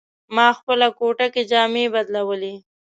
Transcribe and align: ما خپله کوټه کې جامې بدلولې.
ما 0.35 0.47
خپله 0.57 0.87
کوټه 0.99 1.27
کې 1.33 1.41
جامې 1.51 1.85
بدلولې. 1.93 2.53